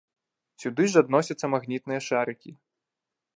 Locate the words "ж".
0.93-1.03